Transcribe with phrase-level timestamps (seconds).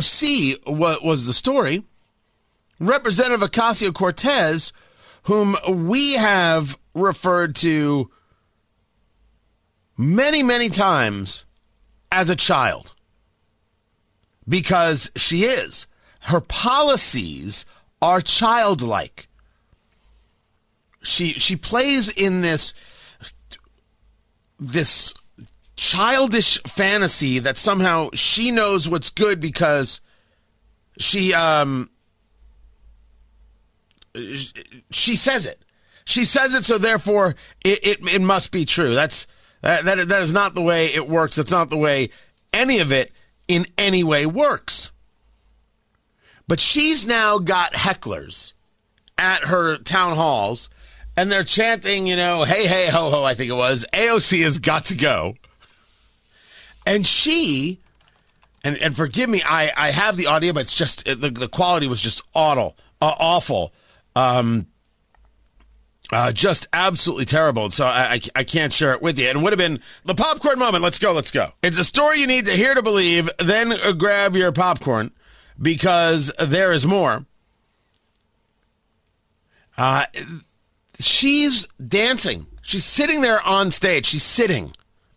[0.00, 1.84] AOC what was the story.
[2.78, 4.72] Representative Ocasio Cortez,
[5.24, 8.10] whom we have referred to
[9.98, 11.44] many, many times
[12.10, 12.94] as a child,
[14.48, 15.86] because she is.
[16.20, 17.66] Her policies
[18.00, 19.28] are childlike.
[21.02, 22.74] She she plays in this
[24.58, 25.14] this
[25.80, 30.02] childish fantasy that somehow she knows what's good because
[30.98, 31.88] she um
[34.90, 35.62] she says it.
[36.04, 38.94] She says it, so therefore it, it, it must be true.
[38.94, 39.26] That's
[39.62, 41.36] that, that that is not the way it works.
[41.36, 42.10] That's not the way
[42.52, 43.10] any of it
[43.48, 44.90] in any way works.
[46.46, 48.52] But she's now got hecklers
[49.16, 50.68] at her town halls,
[51.16, 54.58] and they're chanting, you know, hey, hey, ho, ho, I think it was, AOC has
[54.58, 55.36] got to go.
[56.90, 57.78] And she,
[58.64, 61.86] and, and forgive me, I, I have the audio, but it's just, the, the quality
[61.86, 63.72] was just awful, uh, awful.
[64.16, 64.66] Um,
[66.10, 67.62] uh, just absolutely terrible.
[67.62, 69.28] And so I, I, I can't share it with you.
[69.28, 70.82] And it would have been the popcorn moment.
[70.82, 71.12] Let's go.
[71.12, 71.52] Let's go.
[71.62, 73.30] It's a story you need to hear to believe.
[73.38, 75.12] Then uh, grab your popcorn
[75.62, 77.24] because there is more.
[79.78, 80.06] Uh,
[80.98, 82.48] she's dancing.
[82.62, 84.06] She's sitting there on stage.
[84.06, 84.72] She's sitting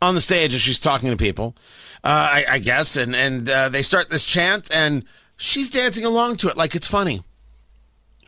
[0.00, 1.56] on the stage as she's talking to people,
[2.04, 2.96] uh, I, I, guess.
[2.96, 5.04] And, and uh, they start this chant, and
[5.36, 7.22] she's dancing along to it like it's funny.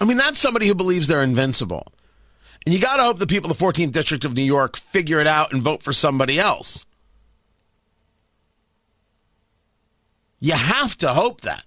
[0.01, 1.87] I mean, that's somebody who believes they're invincible.
[2.65, 5.21] And you got to hope the people of the 14th District of New York figure
[5.21, 6.85] it out and vote for somebody else.
[10.41, 11.65] You have to hope that.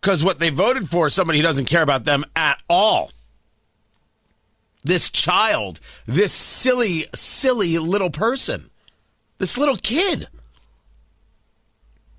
[0.00, 3.10] Because what they voted for is somebody who doesn't care about them at all.
[4.82, 8.70] This child, this silly, silly little person,
[9.38, 10.26] this little kid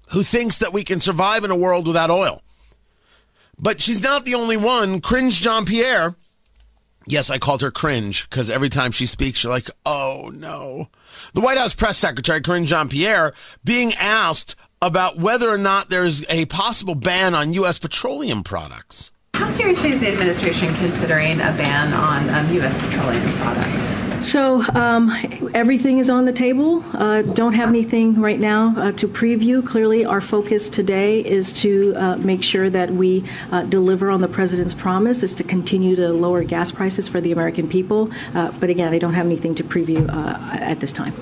[0.10, 2.42] who thinks that we can survive in a world without oil.
[3.58, 5.02] But she's not the only one.
[5.02, 6.16] Cringe Jean Pierre.
[7.08, 10.90] Yes, I called her cringe because every time she speaks, you're like, oh no.
[11.34, 13.34] The White House press secretary, Karine Jean Pierre,
[13.64, 17.78] being asked about whether or not there's a possible ban on U.S.
[17.78, 19.12] petroleum products.
[19.36, 22.76] How seriously is the administration considering a ban on um, U.S.
[22.78, 23.95] petroleum products?
[24.22, 25.12] So um,
[25.54, 26.84] everything is on the table.
[26.94, 29.66] Uh, don't have anything right now uh, to preview.
[29.66, 34.28] Clearly, our focus today is to uh, make sure that we uh, deliver on the
[34.28, 35.24] president's promise.
[35.24, 38.12] Is to continue to lower gas prices for the American people.
[38.34, 41.14] Uh, but again, I don't have anything to preview uh, at this time.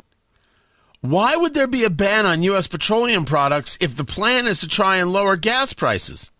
[1.02, 2.68] Why would there be a ban on U.S.
[2.68, 6.31] petroleum products if the plan is to try and lower gas prices?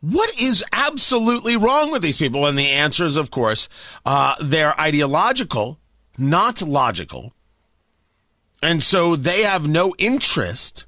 [0.00, 2.46] What is absolutely wrong with these people?
[2.46, 3.68] And the answer is, of course,
[4.06, 5.78] uh, they're ideological,
[6.16, 7.32] not logical.
[8.62, 10.86] And so they have no interest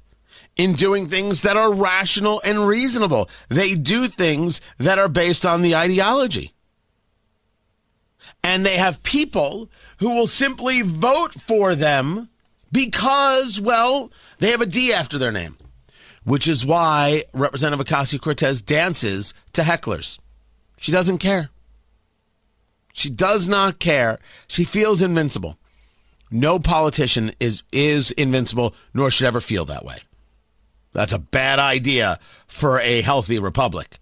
[0.55, 3.29] in doing things that are rational and reasonable.
[3.49, 6.53] They do things that are based on the ideology.
[8.43, 12.29] And they have people who will simply vote for them
[12.71, 15.57] because, well, they have a D after their name
[16.23, 20.19] which is why Representative Ocasio Cortez dances to hecklers.
[20.77, 21.49] She doesn't care.
[22.93, 24.19] She does not care.
[24.47, 25.57] She feels invincible.
[26.29, 29.97] No politician is is invincible, nor should ever feel that way.
[30.93, 33.97] That's a bad idea for a healthy republic.